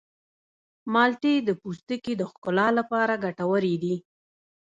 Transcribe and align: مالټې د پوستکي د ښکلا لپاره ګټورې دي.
مالټې 0.93 1.33
د 1.47 1.49
پوستکي 1.61 2.13
د 2.17 2.21
ښکلا 2.31 2.67
لپاره 2.79 3.21
ګټورې 3.25 3.75
دي. 3.83 3.95